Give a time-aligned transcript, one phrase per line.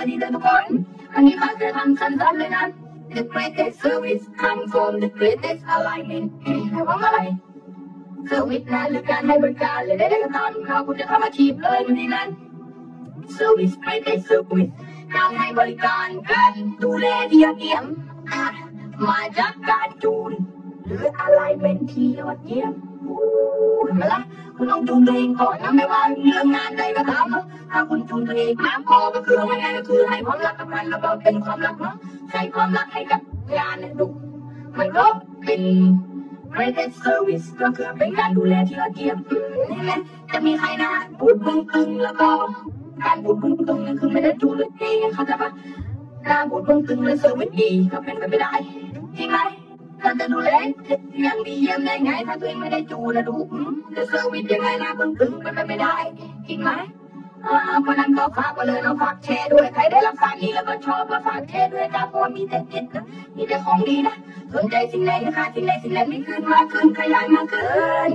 [0.00, 0.66] เลยดีเลยทุกคน
[1.14, 2.64] อันนี้ข้าจะทำสั้นๆเลยนะ
[3.16, 6.26] The greatest service comes from the greatest alignment
[6.72, 7.20] หมายความว่าอะไร
[8.26, 12.28] เซอร์วิสนะหรือการให้บริการหรือใดๆก็ตามเขาคุณจะทำอาชีพเลยวันนี้นั้น
[13.38, 14.70] Service greatest service
[15.16, 16.52] การให้บริการการ
[16.84, 17.84] ดูแลที่ยอดเยี่ยม
[19.08, 20.30] มาจากการจูน
[20.86, 22.72] หรืออะไรเป็นที่ยอดเยี่ยม
[23.04, 23.18] โอ้
[23.84, 24.22] เห็นไหมล่ะ
[24.56, 27.19] คุณต้องจูนตัวเองก่อนนะไม่ว่าเรื่องงานใดก็ตาม
[28.10, 31.96] เนอะถ้าคุณจูนตัวเองมากพอก็คือง่ายๆก็คือให้ความรักกับมันแล้วก็เป็นความรักเนาะ
[32.30, 33.20] ใช้ความรักให้กับ
[33.58, 34.06] งานเนี่ยดู
[34.78, 35.04] มันก็
[35.44, 35.60] เป็น
[36.54, 39.18] greatest service ก็คือเป็นการดูแลที่ยอดเยี่ยม
[39.70, 40.00] นี่แหละ
[40.32, 42.28] จะมีใครนะพูดบึ้งตึงแล้วก็
[43.04, 45.50] การพูดบึ้งตึงนี่คือไม่ได้จูนเลยเองเขาใจปะ
[46.30, 48.52] การพูดบึ้งตึงและเซอร์วิสดีก็เป็นไปไม่ได้
[49.18, 49.40] จริงไหม
[50.02, 50.50] เราจะดูแล
[51.22, 53.36] อย่างดีเยี่ยมได้ไงถ้าตัวเองไม่ได้จูนะดู
[53.96, 55.96] จะเซอร์วิสยังไงนะบึ้งตึงเป็นไปไม่ได้
[56.48, 56.70] จริงไหม
[57.86, 63.04] วันนั้นก็ฝากมาเลยเราฝากแชร์ด้วย ใครได้รับสารนี้แล้วก็ชอบมาฝากแชร์ด้วยจ้าเพราะว่ามีแต่เด็ดนะ
[63.36, 64.16] มีแต่ของดีนะ
[64.54, 68.10] สนใจสิ่งไหนนะคะสิ่งไหนสิ่งไหนไม่คืนมาคืนขยายมากขึ้น